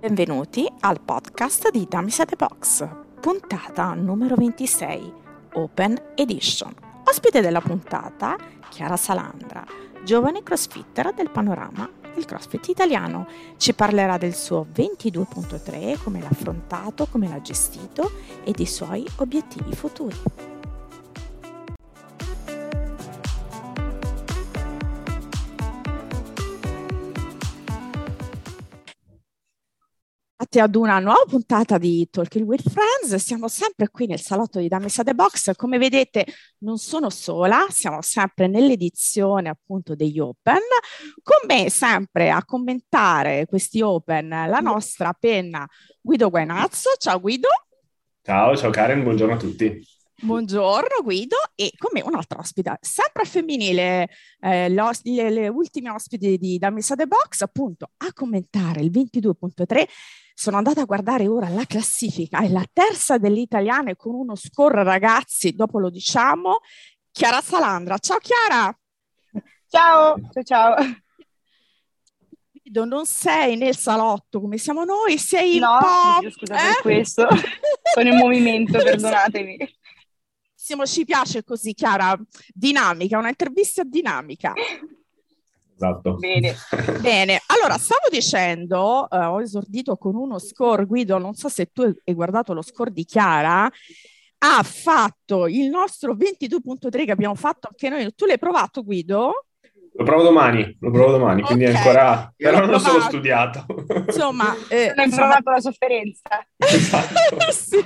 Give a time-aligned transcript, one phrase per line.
[0.00, 2.88] Benvenuti al podcast di Dummies at the Box,
[3.20, 5.12] puntata numero 26,
[5.54, 6.72] Open Edition.
[7.04, 8.36] Ospite della puntata,
[8.68, 9.64] Chiara Salandra,
[10.04, 13.26] giovane crossfitter del panorama del CrossFit italiano.
[13.56, 18.10] Ci parlerà del suo 22.3, come l'ha affrontato, come l'ha gestito
[18.44, 20.16] e dei suoi obiettivi futuri.
[30.58, 33.14] Bentornati ad una nuova puntata di Talking with Friends.
[33.22, 35.54] Siamo sempre qui nel salotto di Damisa The Box.
[35.54, 36.26] Come vedete,
[36.58, 40.60] non sono sola, siamo sempre nell'edizione appunto degli Open.
[41.22, 45.66] Con me sempre a commentare questi Open la nostra penna
[46.00, 46.90] Guido Guainazzo.
[46.98, 47.48] Ciao Guido.
[48.22, 49.97] Ciao, ciao Karen, buongiorno a tutti.
[50.20, 54.08] Buongiorno Guido e con me un'altra ospite, sempre femminile,
[54.40, 59.86] eh, le, le, ultime ospiti di Damisa The Box, appunto a commentare il 22.3
[60.34, 64.82] sono andata a guardare ora la classifica, è la terza delle italiane con uno score
[64.82, 66.58] ragazzi, dopo lo diciamo,
[67.12, 67.96] Chiara Salandra.
[67.98, 68.76] Ciao Chiara!
[69.68, 70.74] Ciao, ciao ciao!
[72.72, 76.28] Non sei nel salotto come siamo noi, sei in no, po'...
[76.28, 76.72] scusa eh?
[76.72, 77.28] per questo,
[77.94, 79.77] sono in movimento, perdonatemi.
[80.84, 82.18] Ci piace così, Chiara,
[82.52, 84.52] dinamica, un'intervista dinamica.
[85.74, 86.14] Esatto.
[86.16, 86.56] Bene.
[87.00, 91.82] Bene, allora stavo dicendo, uh, ho esordito con uno score, Guido, non so se tu
[91.82, 93.70] hai guardato lo score di Chiara,
[94.40, 99.46] ha fatto il nostro 22.3 che abbiamo fatto anche noi, tu l'hai provato Guido?
[99.98, 101.76] Lo provo domani, lo provo domani, quindi okay.
[101.76, 102.32] ancora...
[102.36, 103.66] Però non lo sono studiato.
[104.06, 104.54] Insomma...
[104.68, 106.46] Eh, non hai provato la sofferenza.
[106.56, 107.14] Esatto.
[107.50, 107.84] sì.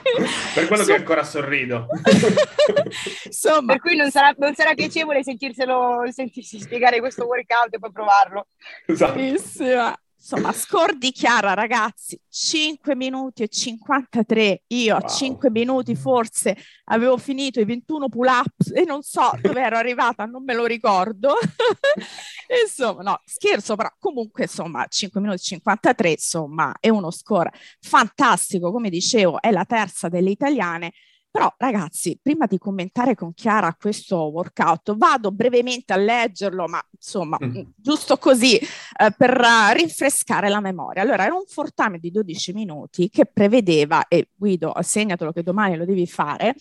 [0.55, 0.93] Per quello so...
[0.93, 1.87] che ancora sorrido.
[3.25, 3.73] Insomma...
[3.73, 8.49] Per cui non sarà, non sarà piacevole sentirselo, sentirsi spiegare questo workout e poi provarlo.
[8.87, 9.15] Esatto.
[9.15, 9.97] Bellissima.
[10.25, 14.63] Insomma, score di Chiara, ragazzi, 5 minuti e 53.
[14.69, 15.05] Io wow.
[15.05, 20.25] a 5 minuti forse avevo finito i 21 pull-ups e non so dove ero arrivata,
[20.25, 21.35] non me lo ricordo.
[22.63, 27.51] insomma, no, scherzo, però comunque, insomma, 5 minuti e 53, insomma, è uno score
[27.81, 30.93] fantastico, come dicevo, è la terza delle italiane
[31.33, 37.39] però ragazzi, prima di commentare con Chiara questo workout, vado brevemente a leggerlo, ma insomma,
[37.43, 37.63] mm.
[37.75, 41.01] giusto così eh, per uh, rinfrescare la memoria.
[41.01, 45.87] Allora, era un fortame di 12 minuti che prevedeva, e Guido, segnatelo che domani lo
[45.87, 46.55] devi fare,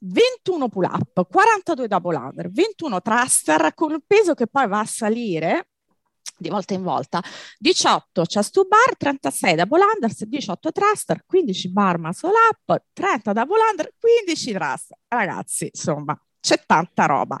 [0.00, 4.84] 21 pull up, 42 double under, 21 thruster con il peso che poi va a
[4.84, 5.69] salire
[6.40, 7.22] di volta in volta,
[7.58, 13.58] 18 chest to bar, 36 double unders, 18 thruster, 15 bar muscle up, 30 double
[13.70, 14.98] under, 15 thruster.
[15.06, 17.36] Ragazzi, insomma, c'è tanta roba.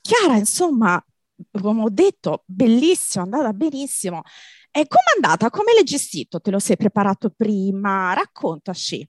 [0.00, 1.02] Chiara, insomma,
[1.60, 4.22] come ho detto, bellissimo, è andata benissimo.
[4.70, 5.50] E com'è andata?
[5.50, 6.40] Come l'hai gestito?
[6.40, 8.12] Te lo sei preparato prima?
[8.14, 9.08] Raccontaci.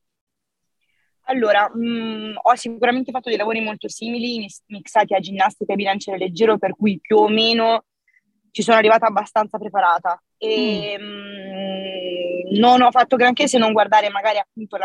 [1.24, 6.18] Allora, mh, mm, ho sicuramente fatto dei lavori molto simili, mixati a ginnastica e bilanciere
[6.18, 7.84] leggero, per cui più o meno
[8.52, 11.04] ci sono arrivata abbastanza preparata e mm.
[11.04, 14.78] mh, mm, non ho fatto granché se non guardare magari appunto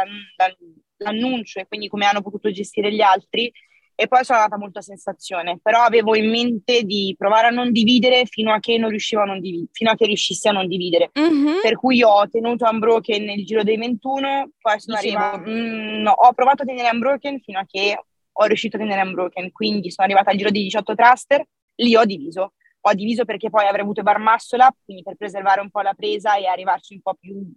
[0.97, 3.53] l'annuncio e quindi come hanno potuto gestire gli altri
[3.97, 7.71] e poi sono andata molto a sensazione, però avevo in mente di provare a non
[7.71, 10.67] dividere fino a che non riuscivo a non dividere, fino a che riuscissi a non
[10.67, 11.13] dividere.
[11.19, 11.61] Mm-hmm.
[11.63, 16.33] Per cui ho tenuto Unbroken nel giro dei 21, poi sono arrivata, mm, no, ho
[16.33, 17.97] provato a tenere Unbroken fino a che
[18.33, 21.47] ho riuscito a tenere Unbroken, quindi sono arrivata al giro di 18 thruster,
[21.77, 22.55] lì ho diviso
[22.87, 25.95] ho diviso perché poi avrei avuto bar muscle up, quindi per preservare un po' la
[25.95, 27.51] presa e arrivarci un po' più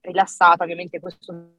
[0.00, 1.56] rilassata, ovviamente questo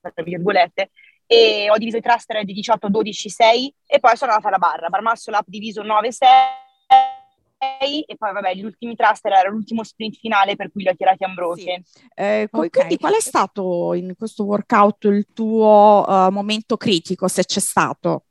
[0.00, 0.90] tra virgolette,
[1.26, 4.88] e ho diviso i thruster di 18, 12, 6 e poi sono andata alla barra,
[4.88, 6.28] bar muscle up diviso 9, 6
[8.02, 11.24] e poi vabbè gli ultimi thruster era l'ultimo sprint finale per cui li ho tirati
[11.24, 11.82] unbroken.
[11.82, 12.00] Sì.
[12.14, 12.68] Eh, okay.
[12.68, 18.26] Quindi qual è stato in questo workout il tuo uh, momento critico, se c'è stato?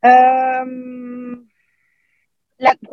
[0.00, 1.49] Um,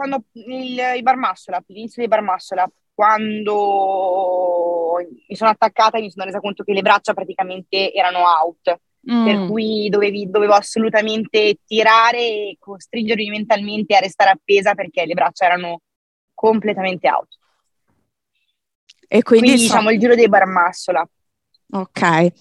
[0.07, 4.95] quando il, il Barmassola, l'inizio di Barmassola, quando
[5.27, 8.80] mi sono attaccata e mi sono resa conto che le braccia praticamente erano out,
[9.12, 9.25] mm.
[9.25, 15.45] per cui dovevi, dovevo assolutamente tirare e costringermi mentalmente a restare appesa perché le braccia
[15.45, 15.81] erano
[16.33, 17.27] completamente out.
[19.10, 21.07] E quindi, quindi diciamo il giro dei Barmassola.
[21.69, 22.31] Ok, e,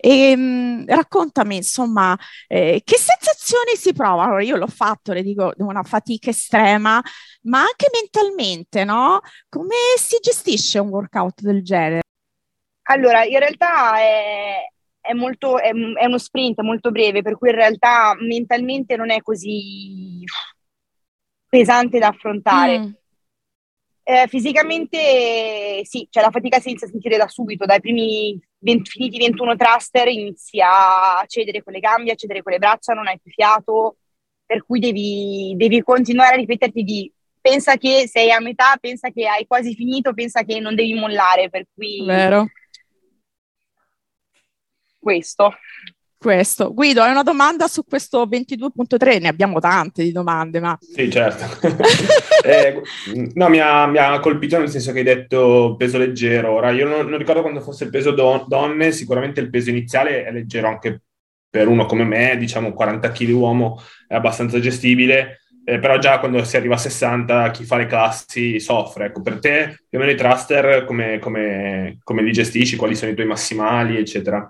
[0.00, 2.16] ehm, mh, raccontami insomma
[2.46, 4.38] eh, che sensazioni si provano?
[4.38, 7.02] Io l'ho fatto, le dico, una fatica estrema,
[7.42, 9.20] ma anche mentalmente, no?
[9.48, 12.02] Come si gestisce un workout del genere?
[12.82, 17.56] Allora, in realtà è, è, molto, è, è uno sprint molto breve, per cui in
[17.56, 20.22] realtà mentalmente non è così
[21.48, 22.78] pesante da affrontare.
[22.78, 22.92] Mm
[24.08, 28.88] Eh, fisicamente sì, cioè la fatica si inizia a sentire da subito, dai primi 20,
[28.88, 33.08] finiti 21 thruster inizi a cedere con le gambe, a cedere con le braccia, non
[33.08, 33.96] hai più fiato,
[34.46, 39.26] per cui devi, devi continuare a ripeterti di pensa che sei a metà, pensa che
[39.26, 42.04] hai quasi finito, pensa che non devi mollare, per cui...
[42.04, 42.46] Vero.
[45.00, 45.52] Questo
[46.18, 46.72] questo.
[46.72, 49.20] Guido, hai una domanda su questo 22.3?
[49.20, 50.76] Ne abbiamo tante di domande, ma...
[50.80, 51.44] Sì, certo.
[52.44, 52.82] eh,
[53.34, 56.52] no, mi ha, mi ha, colpito nel senso che hai detto peso leggero.
[56.52, 60.24] Ora, io non, non ricordo quando fosse il peso don- donne, sicuramente il peso iniziale
[60.24, 61.02] è leggero anche
[61.48, 66.44] per uno come me, diciamo 40 kg uomo è abbastanza gestibile, eh, però già quando
[66.44, 69.06] si arriva a 60 chi fa le classi soffre.
[69.06, 73.12] Ecco, per te più o meno i thruster come, come, come li gestisci, quali sono
[73.12, 74.48] i tuoi massimali, eccetera?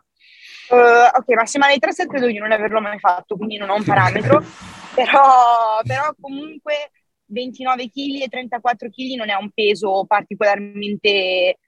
[1.18, 4.42] Ok, massimale di 3 credo di non averlo mai fatto, quindi non ho un parametro,
[4.94, 6.90] però, però comunque
[7.26, 11.58] 29 kg e 34 kg non è un peso particolarmente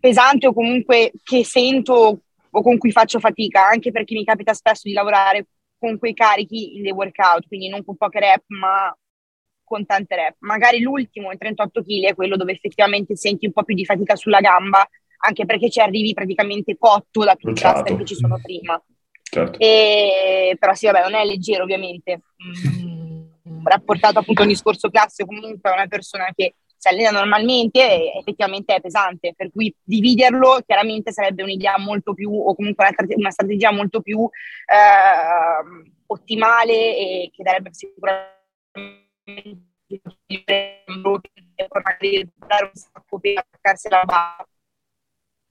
[0.00, 4.82] pesante o comunque che sento o con cui faccio fatica, anche perché mi capita spesso
[4.84, 5.46] di lavorare
[5.78, 8.92] con quei carichi in dei workout, quindi non con poche rep, ma
[9.62, 10.36] con tante rep.
[10.40, 14.16] Magari l'ultimo, il 38 kg, è quello dove effettivamente senti un po' più di fatica
[14.16, 14.86] sulla gamba,
[15.20, 18.82] anche perché ci arrivi praticamente cotto da tutti i cluster che ci sono prima.
[19.22, 19.58] Certo.
[19.58, 22.22] E, però sì, vabbè, non è leggero ovviamente.
[22.42, 28.12] Mm, rapportato appunto a un discorso classico, comunque è una persona che si allena normalmente
[28.14, 33.30] effettivamente è pesante, per cui dividerlo chiaramente sarebbe un'idea molto più, o comunque una, una
[33.30, 39.68] strategia molto più eh, ottimale e che darebbe sicuramente
[42.46, 44.46] dare un sacco per attaccarsi la barra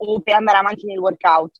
[0.01, 1.59] o per andare avanti nel workout.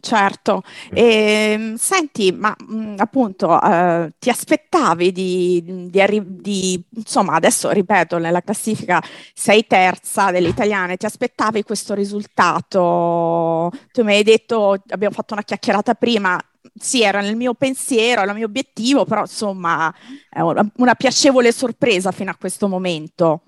[0.00, 6.80] Certo, e, ehm, senti, ma mh, mm, appunto eh, ti aspettavi di, di, arri- di,
[6.94, 9.02] insomma, adesso ripeto, nella classifica
[9.34, 13.70] sei terza delle italiane, ti aspettavi questo risultato?
[13.90, 16.38] Tu mi hai detto, abbiamo fatto una chiacchierata prima,
[16.74, 19.92] sì, era nel mio pensiero, era il mio obiettivo, però insomma,
[20.28, 23.42] è una, una piacevole sorpresa fino a questo momento.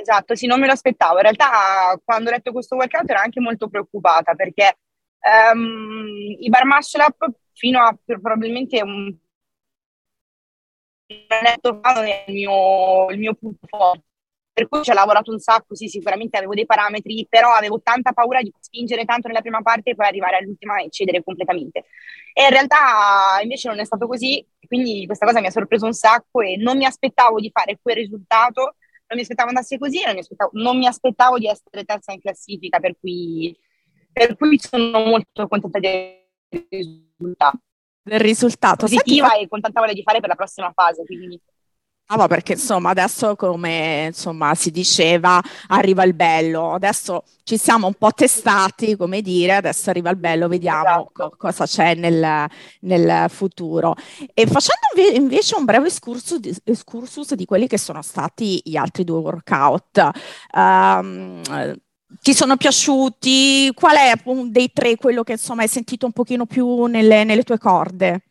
[0.00, 1.16] Esatto, sì, non me lo aspettavo.
[1.16, 4.78] In realtà, quando ho letto questo workout ero anche molto preoccupata perché
[5.52, 9.14] um, i bar muscle up fino a probabilmente un
[11.28, 14.04] annetto fa il mio, il mio punto forte.
[14.52, 18.12] Per cui ci ho lavorato un sacco, sì, sicuramente avevo dei parametri, però avevo tanta
[18.12, 21.84] paura di spingere tanto nella prima parte e poi arrivare all'ultima e cedere completamente.
[22.34, 25.92] E in realtà invece non è stato così, quindi questa cosa mi ha sorpreso un
[25.94, 28.74] sacco e non mi aspettavo di fare quel risultato
[29.10, 32.20] non mi aspettavo andasse così, non mi aspettavo, non mi aspettavo di essere terza in
[32.20, 33.56] classifica, per cui,
[34.12, 36.28] per cui sono molto contenta del
[36.68, 37.58] risultato.
[38.02, 38.86] Del risultato.
[38.86, 41.40] Positiva Senti, e con tanta voglia di fare per la prossima fase, quindi
[42.12, 47.86] Ah, ma perché insomma adesso come insomma, si diceva arriva il bello, adesso ci siamo
[47.86, 51.10] un po' testati, come dire, adesso arriva il bello, vediamo esatto.
[51.12, 52.48] co- cosa c'è nel,
[52.80, 53.94] nel, futuro.
[54.34, 59.04] E facendo invece un breve excursus di, excursus di, quelli che sono stati gli altri
[59.04, 60.10] due workout,
[60.56, 61.40] um,
[62.20, 63.70] ti sono piaciuti?
[63.72, 64.14] Qual è
[64.48, 68.22] dei tre quello che insomma hai sentito un pochino più nelle, nelle tue corde?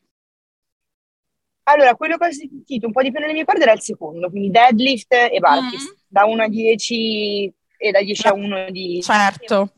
[1.71, 4.29] Allora, quello che ho sentito un po' di più nelle mie corde era il secondo,
[4.31, 5.95] quindi deadlift e burpees, mm.
[6.07, 9.01] da 1 a 10 e da 10 a 1 di...
[9.03, 9.73] Certo.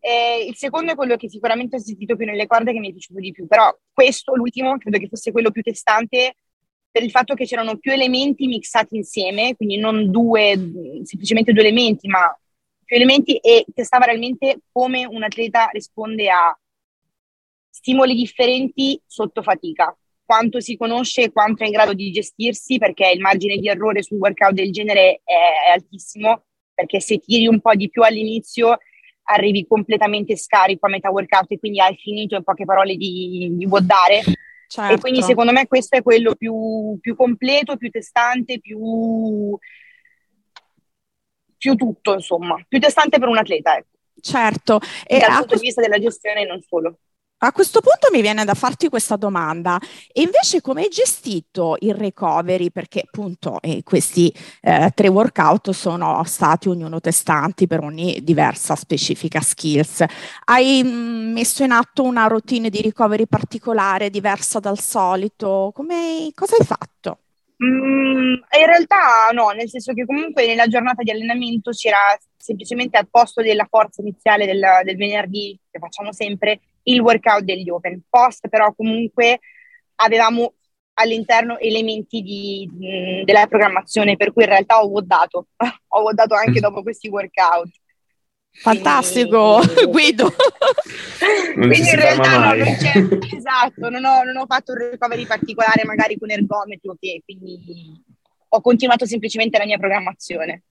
[0.00, 2.92] E il secondo è quello che sicuramente ho sentito più nelle corde che mi è
[2.92, 6.36] piaciuto di più, però questo, l'ultimo, credo che fosse quello più testante
[6.90, 10.54] per il fatto che c'erano più elementi mixati insieme, quindi non due,
[11.02, 12.34] semplicemente due elementi, ma
[12.84, 16.58] più elementi e testava realmente come un atleta risponde a
[17.68, 23.10] stimoli differenti sotto fatica quanto si conosce e quanto è in grado di gestirsi, perché
[23.10, 27.46] il margine di errore su un workout del genere è, è altissimo, perché se tiri
[27.46, 28.78] un po' di più all'inizio
[29.24, 33.66] arrivi completamente scarico a metà workout e quindi hai finito in poche parole di, di
[33.66, 34.22] woddare.
[34.66, 34.94] Certo.
[34.94, 39.56] E quindi secondo me questo è quello più, più completo, più testante, più,
[41.56, 43.76] più, tutto, insomma, più testante per un atleta.
[43.76, 43.88] Ecco.
[44.20, 44.80] Certo.
[45.06, 46.98] E dal punto di vista della gestione non solo.
[47.38, 49.78] A questo punto mi viene da farti questa domanda.
[50.12, 52.70] E invece come hai gestito il recovery?
[52.70, 59.40] Perché appunto eh, questi eh, tre workout sono stati ognuno testanti per ogni diversa specifica
[59.40, 60.04] skills.
[60.44, 65.70] Hai mh, mm, messo in atto una routine di recovery particolare, diversa dal solito?
[65.74, 67.18] Come, cosa hai fatto?
[67.62, 71.98] Mm, in realtà no, nel senso che comunque nella giornata di allenamento c'era
[72.36, 77.68] semplicemente al posto della forza iniziale del, del venerdì, che facciamo sempre, il workout degli
[77.68, 78.02] open.
[78.08, 79.40] Post però comunque
[79.96, 80.54] avevamo
[80.94, 85.48] all'interno elementi di, mh, della programmazione, per cui in realtà ho votato,
[85.88, 87.70] ho votato anche dopo questi workout.
[88.56, 90.32] Fantastico, Quindi, Guido.
[91.56, 92.68] Non Quindi in realtà no, non
[93.34, 98.00] esatto, non ho, non ho, fatto un recovery particolare magari con ergometro, che, quindi
[98.48, 100.62] ho continuato semplicemente la mia programmazione.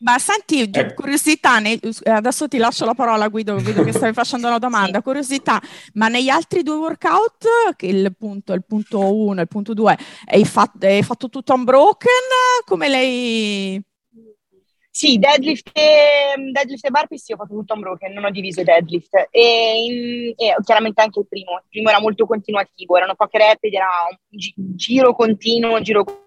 [0.00, 0.94] Ma senti, eh.
[0.94, 5.02] curiosità, ne, adesso ti lascio la parola Guido, Guido che stavi facendo una domanda, sì.
[5.02, 5.60] curiosità,
[5.94, 9.98] ma negli altri due workout, che il punto, il punto 1 e il punto 2,
[10.26, 12.10] hai, fatto, hai fatto tutto unbroken?
[12.64, 13.82] Come lei...
[14.90, 18.64] Sì, deadlift e, deadlift e burpee sì, ho fatto tutto unbroken, non ho diviso i
[18.64, 19.28] deadlift.
[19.30, 23.58] E, in, e, chiaramente anche il primo, il primo era molto continuativo, erano poche rep
[23.64, 26.26] ed era un gi- giro continuo, giro continuo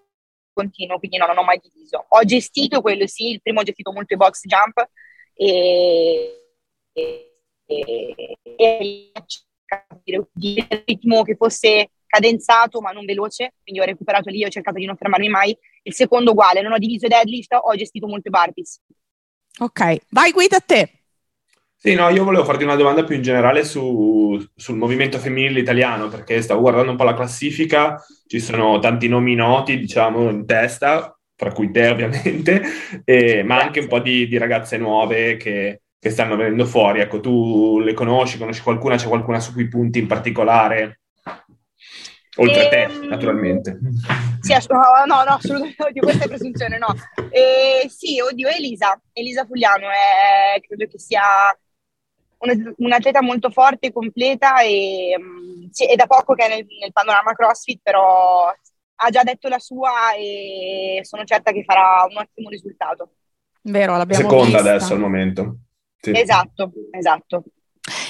[0.53, 2.05] continuo, quindi no, non ho mai diviso.
[2.08, 4.88] Ho gestito quello sì, il primo ho gestito molto i box jump
[5.34, 6.46] e,
[6.93, 9.12] e, e, e
[10.17, 14.86] un ritmo che fosse cadenzato ma non veloce, quindi ho recuperato lì, ho cercato di
[14.86, 15.58] non fermarmi mai.
[15.84, 18.81] Il secondo uguale, non ho diviso i deadlift, ho gestito molto i burpees.
[19.60, 21.00] Ok, vai guida a te.
[21.83, 26.09] Sì, no, io volevo farti una domanda più in generale su, sul movimento femminile italiano,
[26.09, 31.17] perché stavo guardando un po' la classifica, ci sono tanti nomi noti, diciamo, in testa,
[31.35, 32.61] tra cui te ovviamente,
[33.03, 37.00] e, ma anche un po' di, di ragazze nuove che, che, stanno venendo fuori.
[37.00, 41.00] Ecco, tu le conosci, conosci qualcuna, c'è qualcuna su cui punti in particolare?
[42.35, 43.79] Oltre a te, ehm, naturalmente.
[44.39, 46.93] Sì, ass- no, no, assolutamente, oddio, questa è presunzione, no.
[47.31, 51.23] Eh, sì, oddio, Elisa, Elisa Fugliano, è, credo che sia
[52.77, 57.33] un'atleta molto forte, completa e um, sì, è da poco che è nel, nel, panorama
[57.33, 63.12] CrossFit, però ha già detto la sua e sono certa che farà un ottimo risultato.
[63.63, 64.60] Vero, l'abbiamo Seconda vista.
[64.60, 65.55] adesso al momento.
[66.00, 66.12] Sì.
[66.15, 67.43] Esatto, esatto.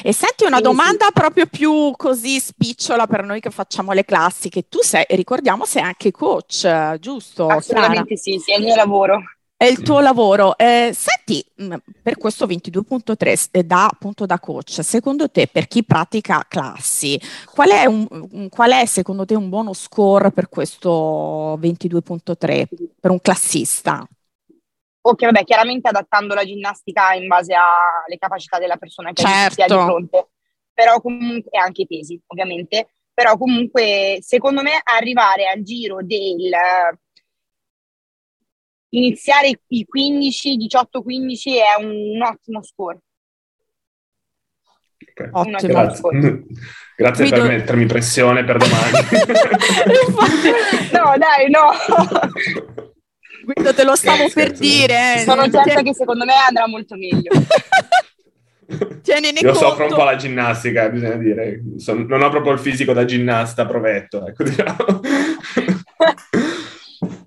[0.03, 1.11] E senti una domanda sì.
[1.13, 4.67] proprio più così spicciola per noi che facciamo le classiche.
[4.67, 7.47] Tu sei, ricordiamo, sei anche coach, giusto?
[7.47, 8.21] Assolutamente Chiara?
[8.21, 9.21] sì, sì, è il mio lavoro
[9.61, 10.57] è il tuo lavoro.
[10.57, 15.83] Eh, senti, mm, per questo 22.3 eh, da, appunto da coach, secondo te per chi
[15.83, 17.21] pratica classi,
[17.53, 22.65] qual è, un, qual è secondo te un buono score per questo 22.3
[22.99, 24.03] per un classista?
[25.01, 29.53] Ok, vabbè, chiaramente adattando la ginnastica in base alle capacità della persona che certo.
[29.53, 30.29] si ha di fronte,
[30.73, 36.49] però comunque, e anche i pesi, ovviamente, però comunque secondo me arrivare al giro del
[38.91, 43.00] iniziare i 15, 18-15 è un ottimo score.
[45.12, 45.29] Okay.
[45.31, 45.74] Ottimo.
[45.74, 46.43] Grazie,
[47.01, 48.91] Grazie per mettermi pressione per domani.
[50.93, 51.71] no, dai, no.
[53.43, 55.15] Guido, te lo stavo Scherzo, per dire.
[55.15, 55.19] Eh.
[55.19, 57.31] Sono certa che secondo me andrà molto meglio.
[59.01, 59.67] Tienine Io conto.
[59.67, 61.62] soffro un po' la ginnastica, bisogna dire.
[61.77, 64.75] Sono, non ho proprio il fisico da ginnasta provetto, ecco, diciamo.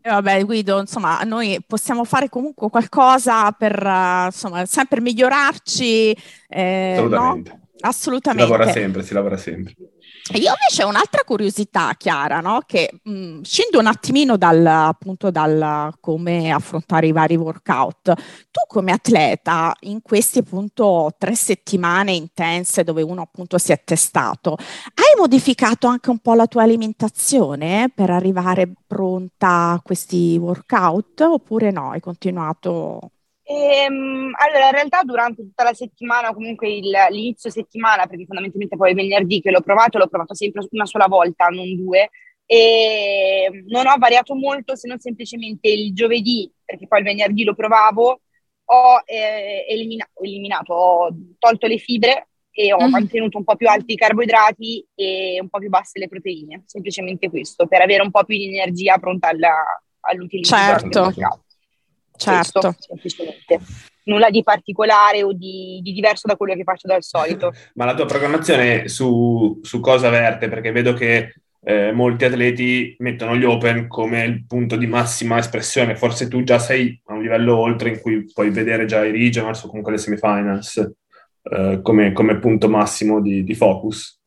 [0.06, 6.14] E vabbè, Guido, insomma, noi possiamo fare comunque qualcosa per, uh, insomma, sempre migliorarci.
[6.46, 7.50] Eh, Assolutamente.
[7.50, 7.61] No?
[7.80, 8.44] Assolutamente.
[8.44, 9.75] Si lavora sempre, si lavora sempre.
[10.33, 12.61] Io invece ho un'altra curiosità, Chiara, no?
[12.64, 18.14] che mh, mm, scendo un attimino dal, appunto, dal come affrontare i vari workout.
[18.50, 24.57] Tu come atleta, in queste appunto tre settimane intense dove uno appunto si è testato,
[24.57, 31.71] hai modificato anche un po' la tua alimentazione per arrivare pronta a questi workout oppure
[31.71, 31.90] no?
[31.90, 33.11] Hai continuato
[33.46, 38.90] Ehm, allora, in realtà durante tutta la settimana, comunque il, l'inizio settimana, perché fondamentalmente poi
[38.90, 42.10] il venerdì che l'ho provato, l'ho provato sempre una sola volta, non due,
[42.46, 47.54] e non ho variato molto se non semplicemente il giovedì, perché poi il venerdì lo
[47.54, 48.20] provavo,
[48.66, 52.90] ho eh, elimina- eliminato, ho tolto le fibre e ho mm.
[52.90, 57.28] mantenuto un po' più alti i carboidrati e un po' più basse le proteine, semplicemente
[57.28, 59.54] questo, per avere un po' più di energia pronta alla,
[60.00, 61.12] all'utilizzo certo.
[62.16, 62.61] Certo.
[62.61, 63.61] Questo, semplicemente.
[64.04, 67.52] Nulla di particolare o di, di, diverso da quello che faccio dal solito.
[67.75, 70.49] Ma la tua programmazione su, su cosa verte?
[70.49, 75.97] Perché vedo che eh, molti atleti mettono gli open come il punto di massima espressione.
[75.97, 79.62] Forse tu già sei a un livello oltre in cui puoi vedere già i regionals
[79.64, 80.92] o comunque le semifinals
[81.42, 84.21] eh, come, come, punto massimo di, di focus.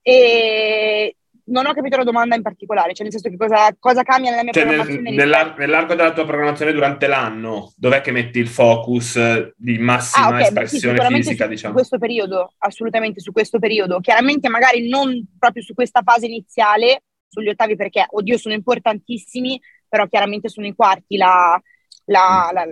[0.00, 4.30] E non ho capito la domanda in particolare, cioè nel senso che cosa, cosa cambia
[4.30, 5.10] nella mia cioè programmazione?
[5.10, 10.26] Nel, nell'ar- nell'arco della tua programmazione durante l'anno, dov'è che metti il focus di massima
[10.26, 11.72] ah, okay, espressione beh, sì, fisica, su, diciamo?
[11.72, 14.00] Su questo periodo, assolutamente su questo periodo.
[14.00, 20.06] Chiaramente magari non proprio su questa fase iniziale, sugli ottavi perché, oddio, sono importantissimi, però
[20.06, 21.60] chiaramente sono i quarti la,
[22.06, 22.54] la, mm.
[22.54, 22.64] la,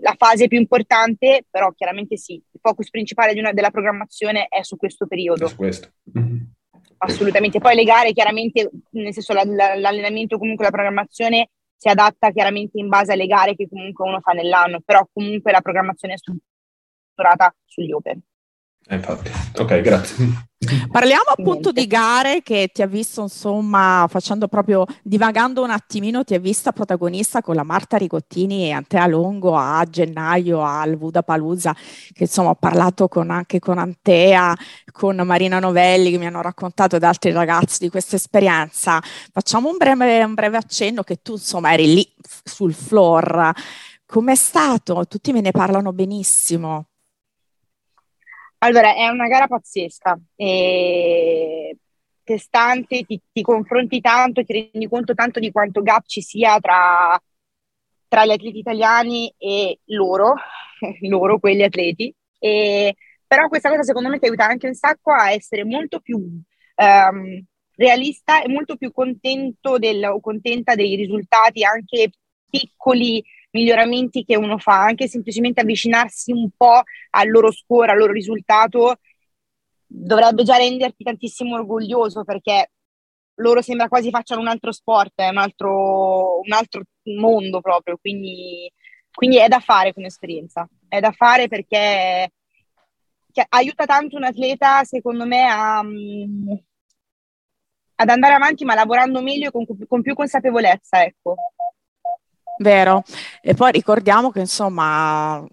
[0.00, 4.76] la, fase più importante, però chiaramente sì, il focus principale una, della programmazione è su
[4.76, 5.46] questo periodo.
[5.46, 5.92] Su questo.
[6.18, 6.36] Mm-hmm.
[7.04, 7.58] Assolutamente.
[7.58, 13.12] Poi le gare chiaramente, nel senso l'allenamento comunque la programmazione si adatta chiaramente in base
[13.12, 18.20] alle gare che comunque uno fa nell'anno, però comunque la programmazione è strutturata sugli Open.
[18.92, 20.50] Eh, infatti, ok, grazie.
[20.90, 26.34] Parliamo appunto di gare che ti ha visto, insomma, facendo proprio, divagando un attimino, ti
[26.34, 31.74] ha vista protagonista con la Marta Rigottini e Antea Longo a gennaio al Budapalooza,
[32.12, 34.54] che insomma ho parlato con, anche con Antea,
[34.92, 39.00] con Marina Novelli che mi hanno raccontato ed altri ragazzi di questa esperienza.
[39.32, 43.52] Facciamo un breve, un breve accenno che tu insomma eri lì sul floor.
[44.04, 45.06] Com'è stato?
[45.08, 46.91] Tutti me ne parlano benissimo.
[48.64, 51.76] Allora, è una gara pazzesca, e
[52.22, 57.20] testante, ti, ti, confronti tanto, ti rendi conto tanto di quanto gap ci sia tra,
[58.06, 60.34] tra gli atleti italiani e loro,
[61.08, 62.14] loro, quegli atleti.
[62.38, 62.94] E,
[63.26, 67.44] però questa cosa secondo me ti aiuta anche un sacco a essere molto più um,
[67.74, 72.10] realista e molto più contento del, o contenta dei risultati anche
[72.48, 78.12] piccoli miglioramenti che uno fa, anche semplicemente avvicinarsi un po' al loro score, al loro
[78.12, 78.98] risultato,
[79.86, 82.70] dovrebbe già renderti tantissimo orgoglioso perché
[83.36, 86.82] loro sembra quasi facciano un altro sport, è un altro, un altro
[87.18, 88.70] mondo proprio, quindi,
[89.12, 92.30] quindi è da fare come esperienza, è da fare perché
[93.48, 96.52] aiuta tanto un atleta, secondo me, a, mm,
[97.96, 101.36] ad andare avanti, ma lavorando meglio e con, con più consapevolezza, ecco.
[102.62, 103.02] Vero,
[103.40, 105.44] e poi ricordiamo che insomma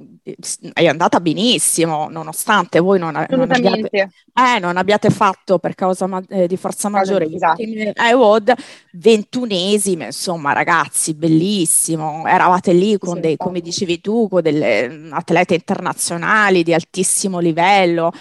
[0.73, 6.23] è andata benissimo, nonostante voi non, non, abbiate, eh, non abbiate, fatto per causa ma-
[6.29, 7.63] eh, di forza maggiore esatto.
[7.63, 8.53] IWOD
[8.93, 15.55] ventunesime, insomma ragazzi, bellissimo, eravate lì con sì, dei, come dicevi tu, con delle atlete
[15.55, 18.11] internazionali di altissimo livello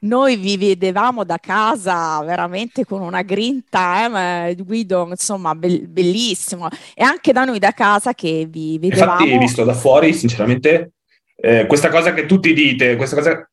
[0.00, 6.68] noi vi vedevamo da casa veramente con una grinta, eh, Guido, insomma, be- bellissimo.
[6.94, 9.20] E anche da noi da casa che vi vedevamo.
[9.20, 10.92] Infatti, visto da fuori, sinceramente,
[11.36, 13.48] eh, questa cosa che tutti dite, questa cosa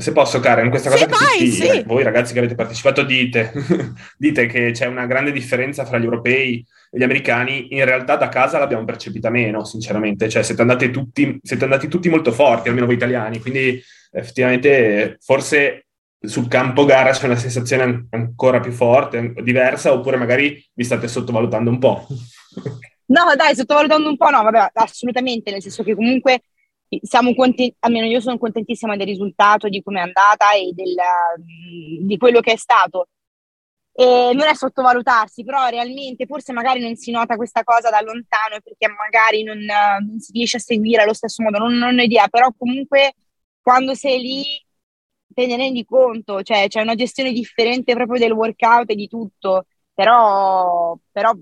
[0.00, 1.66] se posso, Karen, questa cosa sì, che vai, tutti, sì.
[1.66, 3.52] eh, voi ragazzi che avete partecipato dite,
[4.16, 8.30] dite che c'è una grande differenza fra gli europei e gli americani, in realtà da
[8.30, 10.28] casa l'abbiamo percepita meno, sinceramente.
[10.28, 15.86] Cioè, siete, tutti, siete andati tutti molto forti, almeno voi italiani, quindi effettivamente forse
[16.20, 21.70] sul campo gara c'è una sensazione ancora più forte, diversa, oppure magari vi state sottovalutando
[21.70, 22.06] un po'.
[23.10, 26.42] No, dai, sottovalutando un po', no, vabbè, assolutamente, nel senso che comunque
[27.02, 30.94] siamo contenti, almeno io sono contentissima del risultato, di come è andata e del,
[32.02, 33.08] di quello che è stato.
[33.92, 38.60] E non è sottovalutarsi, però realmente forse magari non si nota questa cosa da lontano
[38.62, 42.28] perché magari non, non si riesce a seguire allo stesso modo, non, non ho idea,
[42.28, 43.14] però comunque
[43.62, 44.42] quando sei lì
[45.32, 49.66] te ne rendi conto, cioè c'è una gestione differente proprio del workout e di tutto,
[49.94, 51.32] però, però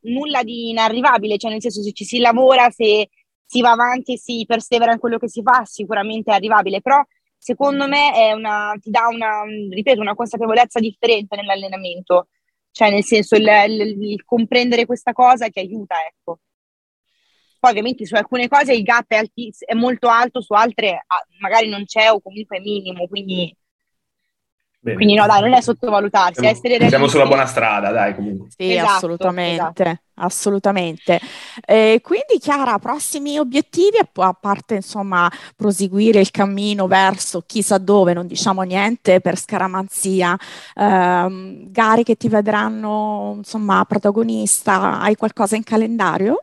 [0.00, 3.08] nulla di inarrivabile, cioè nel senso se ci si lavora, se
[3.44, 7.02] si va avanti e si persevera in quello che si fa, sicuramente è arrivabile, però
[7.36, 12.28] secondo me è una, ti dà una, ripeto, una consapevolezza differente nell'allenamento,
[12.70, 16.40] cioè nel senso il, il, il comprendere questa cosa ti aiuta, ecco.
[17.58, 21.26] Poi ovviamente su alcune cose il gap è, altiz- è molto alto, su altre ah,
[21.40, 23.54] magari non c'è o comunque è minimo, quindi,
[24.80, 28.48] quindi no dai, non è sottovalutarsi, siamo, essere Siamo sulla buona strada, dai comunque.
[28.56, 29.82] Sì, esatto, assolutamente.
[29.82, 30.00] Esatto.
[30.20, 31.20] Assolutamente.
[31.64, 38.26] Eh, quindi Chiara, prossimi obiettivi, a parte insomma proseguire il cammino verso chissà dove, non
[38.26, 40.36] diciamo niente per scaramanzia,
[40.74, 46.40] eh, gare che ti vedranno insomma protagonista, hai qualcosa in calendario?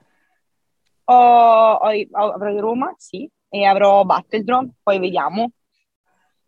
[1.05, 5.51] Ho, ho, avrò Roma, sì, e avrò Battledrome, poi vediamo.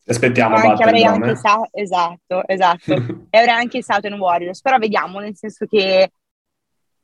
[0.05, 1.35] Aspettiamo anche, avrei anche eh?
[1.35, 2.93] Sa- esatto, esatto.
[3.29, 6.11] e avrei anche Southern Warriors, però vediamo, nel senso che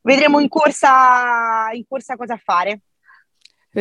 [0.02, 2.82] vedremo in corsa, in corsa cosa fare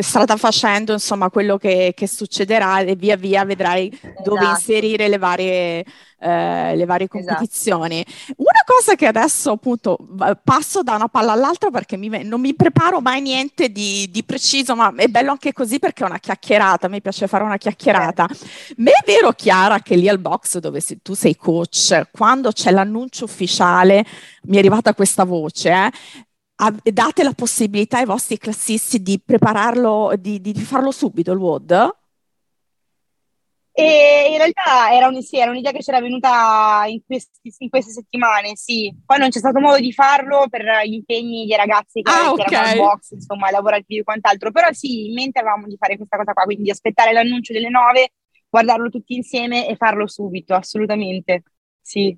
[0.01, 4.23] strada facendo, insomma, quello che, che, succederà e via via vedrai esatto.
[4.23, 5.85] dove inserire le varie,
[6.19, 7.25] eh, le varie esatto.
[7.25, 8.03] competizioni.
[8.05, 8.33] Esatto.
[8.37, 9.97] Una cosa che adesso appunto
[10.43, 14.75] passo da una palla all'altra perché mi, non mi preparo mai niente di, di, preciso,
[14.75, 18.27] ma è bello anche così perché è una chiacchierata, mi piace fare una chiacchierata.
[18.27, 18.73] Eh.
[18.77, 22.71] Ma è vero Chiara che lì al box dove sei, tu sei coach, quando c'è
[22.71, 24.03] l'annuncio ufficiale,
[24.43, 25.91] mi è arrivata questa voce, eh,
[26.71, 31.95] date la possibilità ai vostri classisti di prepararlo, di, di farlo subito il WOD?
[33.75, 37.91] E in realtà era, un, sì, era, un'idea che c'era venuta in, questi, in, queste
[37.91, 38.95] settimane, sì.
[39.03, 42.45] Poi non c'è stato modo di farlo per gli impegni dei ragazzi che, ah, okay.
[42.53, 44.51] erano al box, insomma, lavorativi e quant'altro.
[44.51, 48.11] Però sì, in mente avevamo di fare questa cosa qua, quindi aspettare l'annuncio delle nove,
[48.47, 51.41] guardarlo tutti insieme e farlo subito, assolutamente.
[51.81, 52.15] Sì.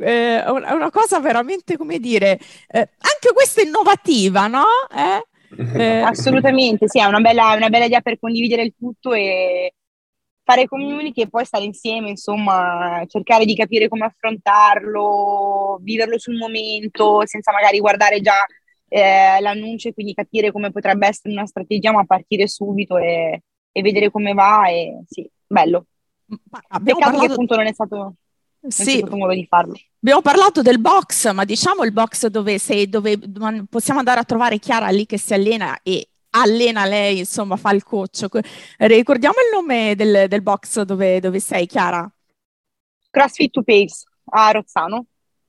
[0.00, 4.64] Eh, è una cosa veramente, come dire, eh, anche questa innovativa, no?
[4.94, 5.24] Eh?
[5.60, 6.00] Eh.
[6.00, 9.74] Assolutamente, sì, è una bella, una bella idea per condividere il tutto e
[10.44, 17.26] fare community e poi stare insieme, insomma, cercare di capire come affrontarlo, viverlo sul momento,
[17.26, 18.46] senza magari guardare già
[18.88, 23.82] eh, l'annuncio e quindi capire come potrebbe essere una strategia, ma partire subito e, e
[23.82, 25.86] vedere come va e sì, bello.
[26.26, 27.26] Peccato parlato...
[27.26, 28.14] che appunto non è stato
[28.66, 29.04] sì.
[29.08, 29.74] modo di farlo.
[30.02, 33.18] Abbiamo parlato del box, ma diciamo il box dove sei, dove
[33.68, 37.82] possiamo andare a trovare Chiara lì che si allena e allena lei, insomma, fa il
[37.82, 38.26] coach.
[38.78, 42.10] Ricordiamo il nome del, del box dove, dove, sei, Chiara?
[43.10, 45.04] CrossFit to Pace a Rozzano.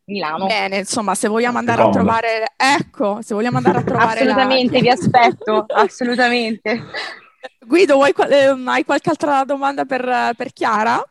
[0.05, 0.47] Milano.
[0.47, 4.81] Bene, insomma, se vogliamo andare a trovare, ecco, se vogliamo andare a trovare assolutamente, la...
[4.81, 6.83] vi aspetto, assolutamente.
[7.65, 11.01] Guido, vuoi, eh, hai qualche altra domanda per, per Chiara?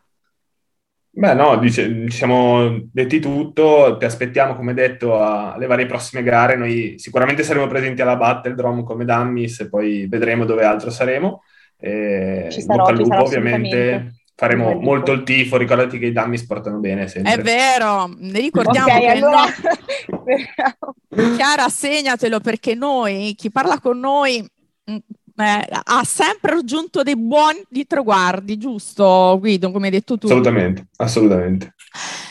[1.13, 6.55] Beh, no, dice, ci siamo detti tutto, ti aspettiamo, come detto, alle varie prossime gare.
[6.55, 11.43] Noi sicuramente saremo presenti alla Battle Drum come Dummies e poi vedremo dove altro saremo.
[11.77, 14.13] E ci sarò, bocca al lupo, ovviamente.
[14.33, 17.33] Faremo molto il tifo, ricordati che i Dummies portano bene sempre.
[17.33, 19.43] È vero, ne ricordiamo okay, che allora...
[21.09, 21.35] no.
[21.35, 24.43] Chiara, segnatelo perché noi, chi parla con noi
[24.89, 24.97] mm,
[25.41, 30.27] eh, ha sempre raggiunto dei buoni traguardi, giusto Guido, come hai detto tu?
[30.27, 31.73] Assolutamente, assolutamente.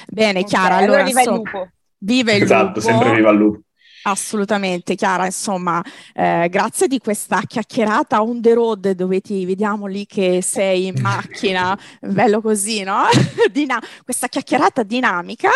[0.09, 1.71] Bene, Chiara, okay, allora, allora viva insomma, il lupo.
[1.99, 2.81] Viva il esatto, lupo.
[2.81, 3.61] sempre viva il lupo.
[4.03, 5.83] Assolutamente, Chiara, insomma,
[6.15, 10.95] eh, grazie di questa chiacchierata on the road dove ti vediamo lì che sei in
[11.03, 13.03] macchina, bello così, no?
[13.53, 15.51] Dina- questa chiacchierata dinamica,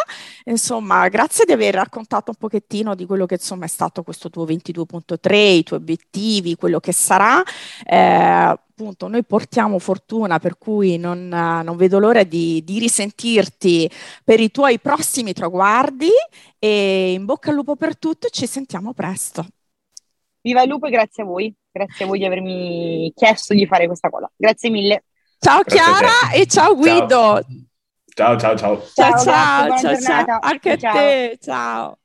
[0.44, 4.44] insomma, grazie di aver raccontato un pochettino di quello che insomma è stato questo tuo
[4.44, 7.42] 22.3, i tuoi obiettivi, quello che sarà.
[7.82, 13.88] Eh, appunto noi portiamo fortuna, per cui non, non vedo l'ora di, di, risentirti
[14.24, 16.10] per i tuoi prossimi traguardi
[16.58, 19.46] e in bocca al lupo per tutto, ci sentiamo presto.
[20.40, 23.86] Viva il lupo e grazie a voi, grazie a voi di avermi chiesto di fare
[23.86, 24.30] questa cosa.
[24.36, 25.04] Grazie mille.
[25.38, 27.46] Ciao Chiara e ciao Guido.
[28.06, 28.82] Ciao ciao ciao.
[28.92, 30.38] Ciao ciao, ciao, ciao, ciao.
[30.40, 31.98] anche a te, ciao.